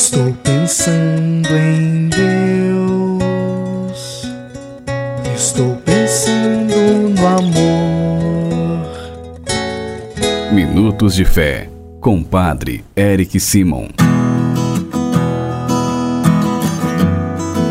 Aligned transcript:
Estou 0.00 0.32
pensando 0.44 1.48
em 1.56 2.08
Deus. 2.08 3.18
Estou 5.34 5.74
pensando 5.84 6.72
no 7.18 7.26
amor. 7.26 8.86
Minutos 10.52 11.16
de 11.16 11.24
Fé, 11.24 11.68
com 12.00 12.22
Padre 12.22 12.84
Eric 12.94 13.40
Simon. 13.40 13.88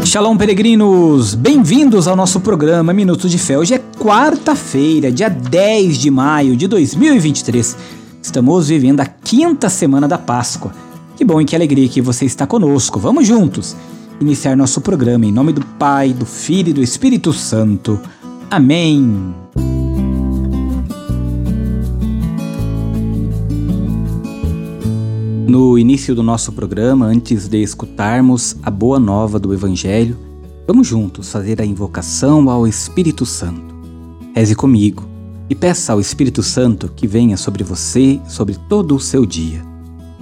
Shalom, 0.04 0.36
peregrinos! 0.36 1.34
Bem-vindos 1.34 2.10
ao 2.10 2.16
nosso 2.18 2.42
programa 2.42 2.92
Minutos 2.92 3.32
de 3.32 3.38
Fé. 3.38 3.58
Hoje 3.58 3.76
é 3.76 3.82
quarta-feira, 3.98 5.10
dia 5.10 5.30
10 5.30 5.98
de 5.98 6.12
maio 6.12 6.58
de 6.58 6.68
2023. 6.68 7.78
Estamos 8.22 8.68
vivendo 8.68 9.00
a 9.00 9.06
quinta 9.06 9.70
semana 9.70 10.10
da 10.10 10.18
Páscoa. 10.18 10.87
Que 11.18 11.26
bom 11.26 11.42
e 11.42 11.46
que 11.46 11.56
alegria 11.56 11.90
que 11.90 12.00
você 12.00 12.26
está 12.26 12.46
conosco. 12.46 13.00
Vamos 13.00 13.26
juntos 13.26 13.76
iniciar 14.22 14.56
nosso 14.56 14.80
programa 14.82 15.26
em 15.26 15.32
nome 15.32 15.52
do 15.52 15.66
Pai, 15.66 16.14
do 16.14 16.28
Filho 16.28 16.70
e 16.70 16.74
do 16.74 16.84
Espírito 16.84 17.34
Santo. 17.34 18.00
Amém. 18.52 19.34
No 25.48 25.80
início 25.80 26.14
do 26.14 26.22
nosso 26.22 26.52
programa, 26.52 27.08
antes 27.08 27.48
de 27.48 27.64
escutarmos 27.64 28.56
a 28.62 28.70
boa 28.70 29.00
nova 29.00 29.40
do 29.40 29.52
Evangelho, 29.52 30.16
vamos 30.68 30.86
juntos 30.86 31.32
fazer 31.32 31.60
a 31.60 31.66
invocação 31.66 32.48
ao 32.48 32.68
Espírito 32.68 33.26
Santo. 33.26 33.76
Reze 34.36 34.54
comigo 34.54 35.04
e 35.50 35.56
peça 35.56 35.94
ao 35.94 36.00
Espírito 36.00 36.44
Santo 36.44 36.92
que 36.96 37.08
venha 37.08 37.38
sobre 37.38 37.64
você, 37.64 38.22
sobre 38.28 38.56
todo 38.70 38.96
o 38.96 39.00
seu 39.00 39.26
dia. 39.26 39.77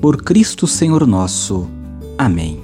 Por 0.00 0.22
Cristo 0.22 0.66
Senhor 0.66 1.06
nosso. 1.06 1.68
Amém. 2.16 2.58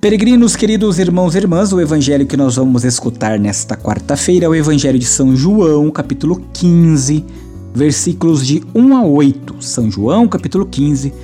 Peregrinos, 0.00 0.56
queridos 0.56 0.98
irmãos 0.98 1.36
e 1.36 1.38
irmãs, 1.38 1.72
o 1.72 1.80
evangelho 1.80 2.26
que 2.26 2.36
nós 2.36 2.56
vamos 2.56 2.82
escutar 2.82 3.38
nesta 3.38 3.76
quarta-feira 3.76 4.46
é 4.46 4.48
o 4.48 4.54
Evangelho 4.54 4.98
de 4.98 5.04
São 5.04 5.36
João, 5.36 5.92
capítulo 5.92 6.42
15, 6.52 7.24
versículos 7.72 8.44
de 8.44 8.64
1 8.74 8.96
a 8.96 9.04
8. 9.04 9.56
São 9.60 9.88
João, 9.88 10.26
capítulo 10.26 10.66
15, 10.66 11.14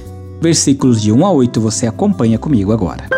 versículos 0.41 1.03
de 1.03 1.11
1 1.11 1.27
a 1.27 1.33
8. 1.33 1.61
Você 1.61 1.89
acompanha 1.89 2.39
comigo 2.39 2.71
agora. 2.71 3.09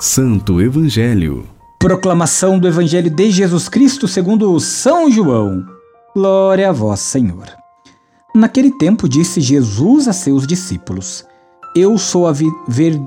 Santo 0.00 0.58
Evangelho. 0.58 1.44
Proclamação 1.78 2.58
do 2.58 2.66
Evangelho 2.66 3.10
de 3.10 3.30
Jesus 3.30 3.68
Cristo 3.68 4.08
segundo 4.08 4.58
São 4.58 5.10
João. 5.10 5.81
Glória 6.14 6.68
a 6.68 6.72
vós, 6.72 7.00
Senhor. 7.00 7.46
Naquele 8.34 8.70
tempo 8.70 9.08
disse 9.08 9.40
Jesus 9.40 10.06
a 10.06 10.12
seus 10.12 10.46
discípulos: 10.46 11.24
Eu 11.74 11.96
sou 11.96 12.26
a 12.26 12.34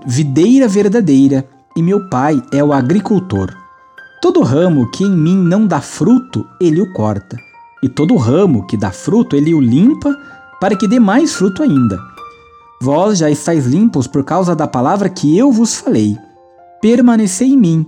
videira 0.08 0.68
verdadeira 0.68 1.48
e 1.76 1.84
meu 1.84 2.10
Pai 2.10 2.42
é 2.52 2.64
o 2.64 2.74
agricultor. 2.74 3.56
Todo 4.24 4.42
ramo 4.42 4.90
que 4.90 5.04
em 5.04 5.12
mim 5.12 5.38
não 5.38 5.68
dá 5.68 5.82
fruto, 5.82 6.44
ele 6.60 6.82
o 6.82 6.92
corta, 6.94 7.38
e 7.84 7.88
todo 7.88 8.16
ramo 8.16 8.66
que 8.66 8.76
dá 8.76 8.90
fruto, 8.90 9.36
ele 9.36 9.54
o 9.54 9.62
limpa, 9.62 10.12
para 10.60 10.76
que 10.76 10.88
dê 10.88 11.00
mais 11.00 11.36
fruto 11.36 11.62
ainda. 11.62 12.00
Vós 12.82 13.20
já 13.20 13.30
estáis 13.30 13.68
limpos 13.68 14.08
por 14.08 14.24
causa 14.24 14.56
da 14.56 14.66
palavra 14.66 15.10
que 15.10 15.38
eu 15.38 15.52
vos 15.52 15.76
falei. 15.76 16.18
Permanecei 16.82 17.50
em 17.50 17.58
mim, 17.58 17.86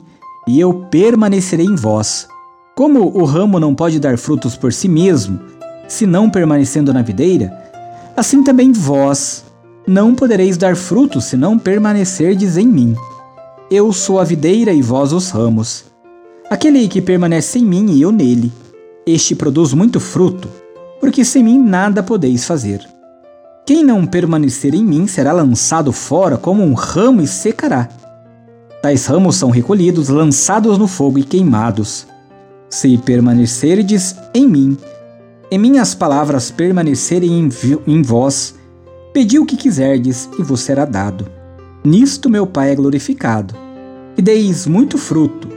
e 0.48 0.60
eu 0.60 0.86
permanecerei 0.92 1.66
em 1.66 1.76
vós. 1.76 2.28
Como 2.78 3.12
o 3.18 3.26
ramo 3.26 3.60
não 3.60 3.74
pode 3.74 4.00
dar 4.00 4.20
frutos 4.20 4.56
por 4.56 4.72
si 4.72 4.88
mesmo, 4.88 5.40
se 5.88 6.06
não 6.06 6.30
permanecendo 6.30 6.94
na 6.94 7.02
videira, 7.02 7.52
assim 8.16 8.44
também 8.44 8.72
vós 8.72 9.44
não 9.88 10.14
podereis 10.14 10.58
dar 10.58 10.76
frutos 10.76 11.26
se 11.26 11.36
não 11.36 11.58
permanecerdes 11.58 12.56
em 12.56 12.68
mim. 12.68 12.96
Eu 13.72 13.92
sou 13.92 14.20
a 14.20 14.24
videira 14.24 14.72
e 14.72 14.84
vós 14.84 15.12
os 15.12 15.32
ramos. 15.32 15.86
Aquele 16.52 16.88
que 16.88 17.02
permanece 17.02 17.58
em 17.58 17.66
mim 17.66 17.94
e 17.94 18.04
eu 18.04 18.12
nele, 18.12 18.54
este 19.08 19.34
produz 19.34 19.74
muito 19.74 20.00
fruto, 20.00 20.48
porque 21.00 21.26
sem 21.26 21.44
mim 21.44 21.58
nada 21.58 22.04
podeis 22.04 22.46
fazer. 22.46 22.88
Quem 23.66 23.84
não 23.84 24.06
permanecer 24.06 24.76
em 24.76 24.86
mim 24.86 25.08
será 25.08 25.32
lançado 25.32 25.92
fora 25.92 26.38
como 26.38 26.62
um 26.62 26.76
ramo 26.76 27.24
e 27.24 27.28
secará. 27.28 27.90
Tais 28.84 29.08
ramos 29.08 29.36
são 29.36 29.50
recolhidos, 29.50 30.10
lançados 30.10 30.78
no 30.78 30.88
fogo 30.88 31.18
e 31.18 31.24
queimados. 31.24 32.06
Se 32.70 32.98
permanecerdes 32.98 34.16
em 34.34 34.48
mim, 34.48 34.78
e 35.50 35.58
minhas 35.58 35.96
palavras 35.96 36.52
permanecerem 36.52 37.40
em, 37.40 37.50
em 37.88 38.02
vós, 38.02 38.56
pedi 39.14 39.40
o 39.40 39.46
que 39.46 39.56
quiserdes 39.56 40.30
e 40.38 40.44
vos 40.44 40.60
será 40.62 40.84
dado. 40.84 41.28
Nisto 41.84 42.30
meu 42.30 42.46
Pai 42.46 42.72
é 42.72 42.76
glorificado, 42.76 43.56
e 44.18 44.22
deis 44.22 44.68
muito 44.68 44.98
fruto, 44.98 45.48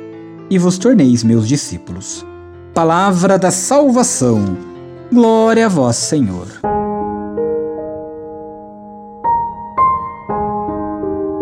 e 0.49 0.59
vos 0.59 0.79
torneis 0.79 1.25
meus 1.25 1.49
discípulos. 1.49 2.25
Palavra 2.73 3.37
da 3.37 3.51
salvação. 3.51 4.57
Glória 5.13 5.67
a 5.67 5.69
vós, 5.69 5.97
Senhor. 5.97 6.70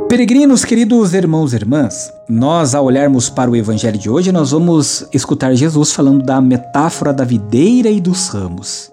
Peregrinos, 0.08 0.64
queridos 0.64 1.12
irmãos 1.12 1.52
e 1.52 1.56
irmãs, 1.56 2.10
nós 2.26 2.74
ao 2.74 2.86
olharmos 2.86 3.28
para 3.28 3.50
o 3.50 3.54
evangelho 3.54 3.98
de 3.98 4.08
hoje, 4.08 4.32
nós 4.32 4.52
vamos 4.52 5.06
escutar 5.12 5.54
Jesus 5.54 5.92
falando 5.92 6.24
da 6.24 6.41
metáfora 6.41 7.12
da 7.12 7.24
videira 7.24 7.91
e 7.91 8.00
dos 8.00 8.28
ramos. 8.28 8.91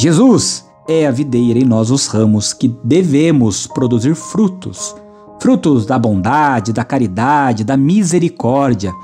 Jesus 0.00 0.64
é 0.88 1.06
a 1.06 1.10
videira 1.10 1.58
e 1.58 1.64
nós 1.64 1.90
os 1.90 2.06
ramos 2.06 2.54
que 2.54 2.74
devemos 2.82 3.66
produzir 3.66 4.14
frutos. 4.14 4.96
Frutos 5.38 5.84
da 5.84 5.98
bondade, 5.98 6.72
da 6.72 6.84
caridade, 6.84 7.62
da 7.62 7.76
misericórdia, 7.76 8.94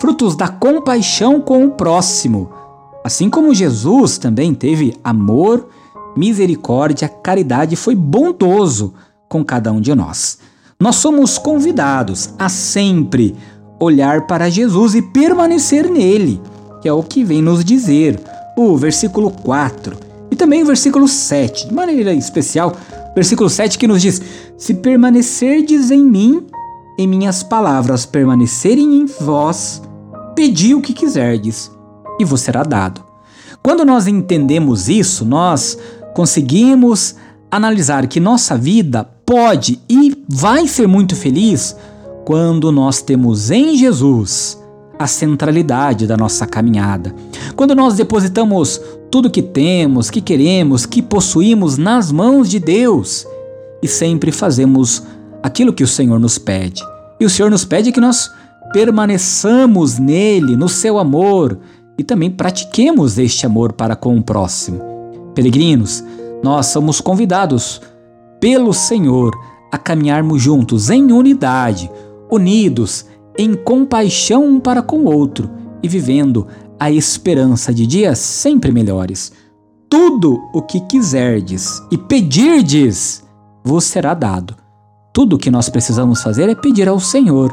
frutos 0.00 0.34
da 0.34 0.48
compaixão 0.48 1.40
com 1.40 1.66
o 1.66 1.70
próximo. 1.70 2.50
Assim 3.04 3.30
como 3.30 3.54
Jesus 3.54 4.18
também 4.18 4.52
teve 4.52 4.96
amor, 5.04 5.68
misericórdia, 6.16 7.08
caridade 7.08 7.76
foi 7.76 7.94
bondoso 7.94 8.92
com 9.28 9.44
cada 9.44 9.70
um 9.70 9.80
de 9.80 9.94
nós. 9.94 10.38
Nós 10.78 10.96
somos 10.96 11.38
convidados 11.38 12.34
a 12.38 12.50
sempre 12.50 13.34
olhar 13.80 14.26
para 14.26 14.50
Jesus 14.50 14.94
e 14.94 15.00
permanecer 15.00 15.90
nele, 15.90 16.40
que 16.82 16.88
é 16.88 16.92
o 16.92 17.02
que 17.02 17.24
vem 17.24 17.40
nos 17.40 17.64
dizer 17.64 18.20
o 18.56 18.76
versículo 18.76 19.30
4 19.30 19.96
e 20.30 20.36
também 20.36 20.62
o 20.62 20.66
versículo 20.66 21.08
7, 21.08 21.68
de 21.68 21.74
maneira 21.74 22.12
especial, 22.12 22.76
versículo 23.14 23.48
7 23.48 23.78
que 23.78 23.88
nos 23.88 24.02
diz: 24.02 24.20
Se 24.58 24.74
permanecerdes 24.74 25.90
em 25.90 26.04
mim, 26.04 26.46
em 26.98 27.06
minhas 27.06 27.42
palavras 27.42 28.04
permanecerem 28.04 28.98
em 28.98 29.06
vós, 29.06 29.80
pedi 30.34 30.74
o 30.74 30.82
que 30.82 30.92
quiserdes 30.92 31.70
e 32.20 32.24
vos 32.24 32.42
será 32.42 32.62
dado. 32.62 33.02
Quando 33.62 33.82
nós 33.82 34.06
entendemos 34.06 34.90
isso, 34.90 35.24
nós 35.24 35.78
conseguimos 36.14 37.16
analisar 37.50 38.06
que 38.06 38.20
nossa 38.20 38.58
vida 38.58 39.08
pode 39.26 39.80
e 39.90 40.16
vai 40.28 40.68
ser 40.68 40.86
muito 40.86 41.16
feliz 41.16 41.76
quando 42.24 42.70
nós 42.70 43.02
temos 43.02 43.50
em 43.50 43.76
Jesus 43.76 44.62
a 44.98 45.06
centralidade 45.06 46.06
da 46.06 46.16
nossa 46.16 46.46
caminhada. 46.46 47.14
Quando 47.56 47.74
nós 47.74 47.94
depositamos 47.94 48.80
tudo 49.10 49.30
que 49.30 49.42
temos, 49.42 50.08
que 50.08 50.20
queremos, 50.20 50.86
que 50.86 51.02
possuímos 51.02 51.76
nas 51.76 52.10
mãos 52.10 52.48
de 52.48 52.58
Deus 52.58 53.26
e 53.82 53.88
sempre 53.88 54.32
fazemos 54.32 55.02
aquilo 55.42 55.72
que 55.72 55.84
o 55.84 55.88
Senhor 55.88 56.18
nos 56.18 56.38
pede. 56.38 56.82
E 57.20 57.24
o 57.24 57.30
Senhor 57.30 57.50
nos 57.50 57.64
pede 57.64 57.92
que 57.92 58.00
nós 58.00 58.30
permaneçamos 58.72 59.98
nele, 59.98 60.56
no 60.56 60.68
seu 60.68 60.98
amor 60.98 61.58
e 61.98 62.04
também 62.04 62.30
pratiquemos 62.30 63.18
este 63.18 63.44
amor 63.44 63.72
para 63.72 63.96
com 63.96 64.16
o 64.16 64.22
próximo. 64.22 64.80
Peregrinos, 65.34 66.02
nós 66.42 66.66
somos 66.66 67.00
convidados 67.00 67.80
pelo 68.46 68.72
Senhor 68.72 69.36
a 69.72 69.76
caminharmos 69.76 70.40
juntos 70.40 70.88
em 70.88 71.10
unidade, 71.10 71.90
unidos 72.30 73.04
em 73.36 73.56
compaixão 73.56 74.46
um 74.46 74.60
para 74.60 74.80
com 74.80 74.98
o 74.98 75.12
outro 75.12 75.50
e 75.82 75.88
vivendo 75.88 76.46
a 76.78 76.88
esperança 76.88 77.74
de 77.74 77.84
dias 77.84 78.20
sempre 78.20 78.70
melhores. 78.70 79.32
tudo 79.88 80.48
o 80.52 80.62
que 80.62 80.78
quiserdes 80.82 81.82
e 81.90 81.98
pedirdes, 81.98 83.24
vos 83.64 83.82
será 83.82 84.14
dado. 84.14 84.54
Tudo 85.12 85.34
o 85.34 85.38
que 85.40 85.50
nós 85.50 85.68
precisamos 85.68 86.22
fazer 86.22 86.48
é 86.48 86.54
pedir 86.54 86.88
ao 86.88 87.00
Senhor. 87.00 87.52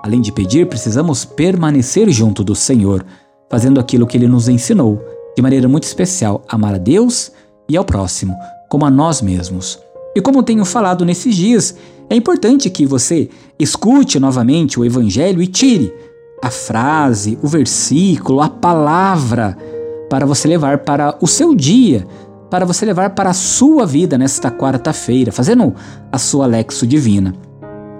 Além 0.00 0.20
de 0.20 0.30
pedir, 0.30 0.68
precisamos 0.68 1.24
permanecer 1.24 2.08
junto 2.08 2.44
do 2.44 2.54
Senhor, 2.54 3.04
fazendo 3.50 3.80
aquilo 3.80 4.06
que 4.06 4.16
ele 4.16 4.28
nos 4.28 4.48
ensinou, 4.48 5.04
de 5.34 5.42
maneira 5.42 5.66
muito 5.66 5.84
especial, 5.84 6.44
amar 6.48 6.76
a 6.76 6.78
Deus 6.78 7.32
e 7.68 7.76
ao 7.76 7.84
próximo, 7.84 8.32
como 8.68 8.84
a 8.84 8.90
nós 8.92 9.20
mesmos. 9.20 9.89
E 10.14 10.20
como 10.20 10.42
tenho 10.42 10.64
falado 10.64 11.04
nesses 11.04 11.34
dias, 11.34 11.76
é 12.08 12.16
importante 12.16 12.68
que 12.68 12.84
você 12.84 13.28
escute 13.58 14.18
novamente 14.18 14.78
o 14.78 14.84
Evangelho 14.84 15.40
e 15.40 15.46
tire 15.46 15.92
a 16.42 16.50
frase, 16.50 17.38
o 17.42 17.46
versículo, 17.46 18.40
a 18.40 18.48
palavra 18.48 19.56
para 20.08 20.26
você 20.26 20.48
levar 20.48 20.78
para 20.78 21.16
o 21.20 21.26
seu 21.26 21.54
dia, 21.54 22.06
para 22.50 22.64
você 22.64 22.84
levar 22.84 23.10
para 23.10 23.30
a 23.30 23.34
sua 23.34 23.86
vida 23.86 24.18
nesta 24.18 24.50
quarta-feira, 24.50 25.30
fazendo 25.30 25.74
a 26.10 26.18
sua 26.18 26.46
lexo 26.46 26.86
divina. 26.86 27.34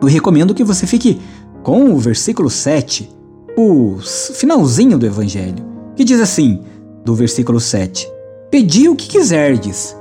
Eu 0.02 0.08
recomendo 0.08 0.54
que 0.54 0.64
você 0.64 0.86
fique 0.86 1.20
com 1.62 1.92
o 1.92 1.98
versículo 1.98 2.50
7, 2.50 3.08
o 3.56 3.98
finalzinho 4.34 4.98
do 4.98 5.06
evangelho, 5.06 5.64
que 5.94 6.02
diz 6.02 6.20
assim, 6.20 6.62
do 7.04 7.14
versículo 7.14 7.60
7: 7.60 8.10
Pedi 8.50 8.88
o 8.88 8.96
que 8.96 9.08
quiserdes, 9.08 9.96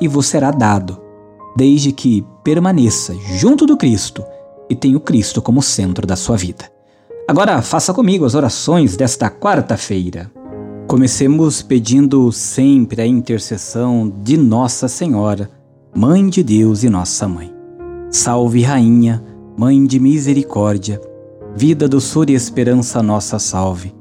e 0.00 0.08
vos 0.08 0.26
será 0.26 0.50
dado, 0.50 0.99
desde 1.56 1.92
que 1.92 2.24
permaneça 2.42 3.14
junto 3.38 3.66
do 3.66 3.76
Cristo 3.76 4.24
e 4.68 4.74
tenha 4.74 4.96
o 4.96 5.00
Cristo 5.00 5.42
como 5.42 5.62
centro 5.62 6.06
da 6.06 6.16
sua 6.16 6.36
vida. 6.36 6.70
Agora 7.26 7.62
faça 7.62 7.94
comigo 7.94 8.24
as 8.24 8.34
orações 8.34 8.96
desta 8.96 9.30
quarta-feira. 9.30 10.30
Comecemos 10.86 11.62
pedindo 11.62 12.30
sempre 12.32 13.02
a 13.02 13.06
intercessão 13.06 14.12
de 14.22 14.36
Nossa 14.36 14.88
Senhora, 14.88 15.50
Mãe 15.94 16.28
de 16.28 16.42
Deus 16.42 16.82
e 16.82 16.90
Nossa 16.90 17.28
Mãe. 17.28 17.54
Salve, 18.10 18.62
Rainha, 18.62 19.22
Mãe 19.56 19.84
de 19.86 20.00
Misericórdia, 20.00 21.00
vida, 21.54 21.88
doçura 21.88 22.32
e 22.32 22.34
esperança 22.34 23.02
nossa 23.02 23.38
salve. 23.38 23.94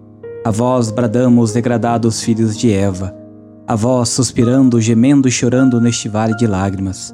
A 0.44 0.52
vós 0.52 0.90
bradamos, 0.90 1.54
degradados 1.54 2.22
filhos 2.22 2.58
de 2.58 2.72
Eva, 2.72 3.16
a 3.68 3.76
vós 3.76 4.10
suspirando, 4.10 4.82
gemendo 4.82 5.28
e 5.28 5.32
chorando 5.32 5.80
neste 5.80 6.10
vale 6.10 6.36
de 6.36 6.48
lágrimas. 6.48 7.14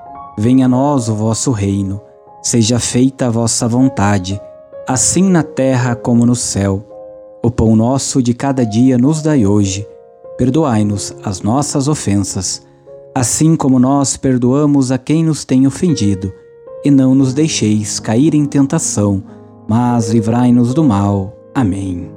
venha 0.37 0.65
a 0.65 0.69
nós 0.69 1.09
o 1.09 1.15
vosso 1.15 1.51
reino, 1.51 2.01
seja 2.41 2.79
feita 2.79 3.27
a 3.27 3.29
vossa 3.29 3.67
vontade, 3.67 4.39
assim 4.87 5.23
na 5.29 5.43
terra 5.43 5.95
como 5.95 6.25
no 6.25 6.35
céu. 6.35 6.83
O 7.43 7.49
pão 7.49 7.75
nosso 7.75 8.21
de 8.21 8.33
cada 8.33 8.65
dia 8.65 8.97
nos 8.97 9.21
dai 9.21 9.45
hoje 9.45 9.87
perdoai-nos 10.41 11.15
as 11.23 11.43
nossas 11.43 11.87
ofensas, 11.87 12.65
assim 13.13 13.55
como 13.55 13.77
nós 13.77 14.17
perdoamos 14.17 14.91
a 14.91 14.97
quem 14.97 15.23
nos 15.23 15.45
tem 15.45 15.67
ofendido, 15.67 16.33
e 16.83 16.89
não 16.89 17.13
nos 17.13 17.31
deixeis 17.31 17.99
cair 17.99 18.33
em 18.33 18.45
tentação, 18.47 19.23
mas 19.67 20.09
livrai-nos 20.09 20.73
do 20.73 20.83
mal. 20.83 21.37
Amém. 21.53 22.09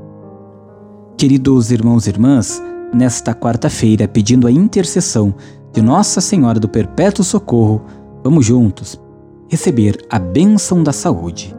Queridos 1.18 1.70
irmãos 1.70 2.06
e 2.06 2.10
irmãs, 2.10 2.62
nesta 2.94 3.34
quarta-feira, 3.34 4.08
pedindo 4.08 4.46
a 4.46 4.50
intercessão 4.50 5.34
de 5.70 5.82
Nossa 5.82 6.18
Senhora 6.22 6.58
do 6.58 6.66
Perpétuo 6.66 7.22
Socorro, 7.22 7.82
vamos 8.24 8.44
juntos 8.44 9.00
receber 9.48 10.04
a 10.10 10.18
bênção 10.18 10.82
da 10.82 10.92
saúde. 10.92 11.54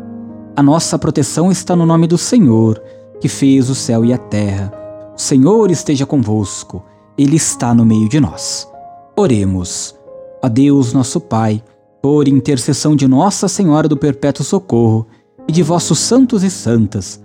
A 0.55 0.63
nossa 0.63 0.99
proteção 0.99 1.51
está 1.51 1.75
no 1.75 1.85
nome 1.85 2.07
do 2.07 2.17
Senhor, 2.17 2.81
que 3.21 3.29
fez 3.29 3.69
o 3.69 3.75
céu 3.75 4.03
e 4.03 4.11
a 4.11 4.17
terra 4.17 4.85
o 5.15 5.21
Senhor 5.21 5.71
esteja 5.71 6.05
convosco, 6.05 6.83
Ele 7.17 7.37
está 7.37 7.73
no 7.73 7.85
meio 7.85 8.09
de 8.09 8.19
nós. 8.19 8.67
Oremos. 9.15 9.95
A 10.43 10.49
Deus, 10.49 10.91
nosso 10.91 11.21
Pai, 11.21 11.63
por 12.01 12.27
intercessão 12.27 12.97
de 12.97 13.07
Nossa 13.07 13.47
Senhora 13.47 13.87
do 13.87 13.95
Perpétuo 13.95 14.43
Socorro 14.43 15.07
e 15.47 15.53
de 15.53 15.63
vossos 15.63 15.99
santos 15.99 16.43
e 16.43 16.51
santas, 16.51 17.23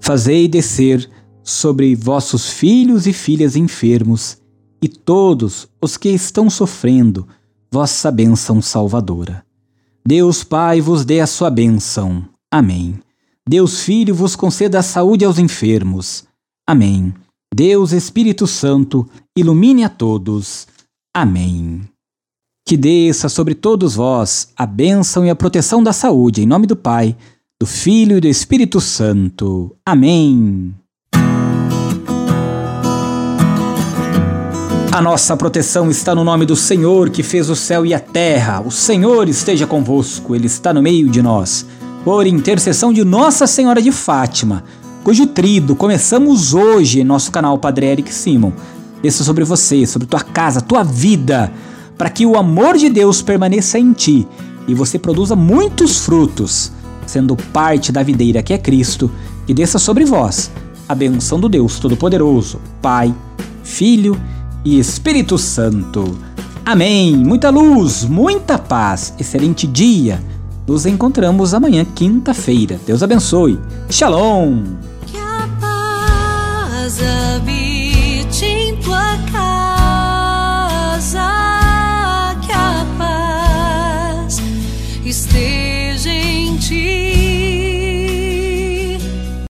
fazei 0.00 0.46
descer 0.46 1.08
sobre 1.42 1.94
vossos 1.94 2.50
filhos 2.50 3.06
e 3.06 3.12
filhas 3.14 3.56
enfermos 3.56 4.36
e 4.82 4.86
todos 4.86 5.66
os 5.80 5.96
que 5.96 6.10
estão 6.10 6.50
sofrendo 6.50 7.26
vossa 7.70 8.10
bênção 8.10 8.60
salvadora. 8.60 9.44
Deus 10.04 10.42
Pai 10.42 10.80
vos 10.80 11.04
dê 11.04 11.20
a 11.20 11.26
sua 11.26 11.50
bênção. 11.50 12.24
Amém. 12.50 12.98
Deus 13.48 13.80
Filho 13.80 14.14
vos 14.14 14.34
conceda 14.34 14.78
a 14.78 14.82
saúde 14.82 15.24
aos 15.24 15.38
enfermos. 15.38 16.24
Amém. 16.66 17.14
Deus 17.54 17.92
Espírito 17.92 18.46
Santo, 18.46 19.08
ilumine 19.36 19.84
a 19.84 19.88
todos. 19.88 20.66
Amém. 21.14 21.82
Que 22.66 22.76
desça 22.76 23.28
sobre 23.28 23.54
todos 23.54 23.94
vós 23.94 24.52
a 24.56 24.66
bênção 24.66 25.24
e 25.24 25.30
a 25.30 25.36
proteção 25.36 25.82
da 25.82 25.92
saúde, 25.92 26.42
em 26.42 26.46
nome 26.46 26.66
do 26.66 26.76
Pai, 26.76 27.16
do 27.60 27.66
Filho 27.66 28.16
e 28.16 28.20
do 28.20 28.28
Espírito 28.28 28.80
Santo. 28.80 29.76
Amém. 29.84 30.74
A 34.92 35.00
nossa 35.00 35.36
proteção 35.36 35.88
está 35.88 36.16
no 36.16 36.24
nome 36.24 36.44
do 36.44 36.56
Senhor 36.56 37.10
que 37.10 37.22
fez 37.22 37.48
o 37.48 37.54
céu 37.54 37.86
e 37.86 37.94
a 37.94 38.00
terra. 38.00 38.60
O 38.60 38.72
Senhor 38.72 39.28
esteja 39.28 39.64
convosco, 39.64 40.34
Ele 40.34 40.46
está 40.46 40.74
no 40.74 40.82
meio 40.82 41.08
de 41.08 41.22
nós. 41.22 41.64
Por 42.04 42.26
intercessão 42.26 42.92
de 42.92 43.04
Nossa 43.04 43.46
Senhora 43.46 43.80
de 43.80 43.92
Fátima, 43.92 44.64
cujo 45.04 45.28
trido 45.28 45.76
começamos 45.76 46.54
hoje 46.54 47.00
em 47.00 47.04
nosso 47.04 47.30
canal 47.30 47.56
Padre 47.56 47.86
Eric 47.86 48.12
Simon. 48.12 48.50
Desça 49.00 49.22
sobre 49.22 49.44
você, 49.44 49.86
sobre 49.86 50.08
tua 50.08 50.22
casa, 50.22 50.60
tua 50.60 50.82
vida, 50.82 51.52
para 51.96 52.10
que 52.10 52.26
o 52.26 52.36
amor 52.36 52.76
de 52.76 52.90
Deus 52.90 53.22
permaneça 53.22 53.78
em 53.78 53.92
ti 53.92 54.26
e 54.66 54.74
você 54.74 54.98
produza 54.98 55.36
muitos 55.36 55.98
frutos, 55.98 56.72
sendo 57.06 57.36
parte 57.36 57.92
da 57.92 58.02
videira 58.02 58.42
que 58.42 58.52
é 58.52 58.58
Cristo, 58.58 59.08
que 59.46 59.54
desça 59.54 59.78
sobre 59.78 60.04
vós 60.04 60.50
a 60.88 60.96
benção 60.96 61.38
do 61.38 61.48
Deus 61.48 61.78
Todo-Poderoso, 61.78 62.60
Pai, 62.82 63.14
Filho 63.62 64.20
e 64.20 64.39
Espírito 64.64 65.38
Santo. 65.38 66.18
Amém. 66.64 67.16
Muita 67.16 67.50
luz, 67.50 68.04
muita 68.04 68.58
paz, 68.58 69.14
excelente 69.18 69.66
dia. 69.66 70.22
Nos 70.66 70.86
encontramos 70.86 71.54
amanhã, 71.54 71.84
quinta-feira. 71.84 72.78
Deus 72.86 73.02
abençoe. 73.02 73.58
Shalom 73.88 74.62